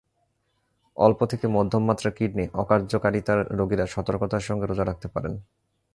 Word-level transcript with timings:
অল্প 0.97 1.19
থেকে 1.25 1.45
মধ্যম 1.47 1.83
মাত্রার 1.85 2.13
কিডনি 2.13 2.45
অকার্যকারিতার 2.53 3.39
রোগীরা 3.57 3.85
সতর্কতার 3.85 4.39
সঙ্গে 4.39 4.65
রোজা 4.65 4.85
রাখতে 4.85 5.07
পারেন। 5.07 5.33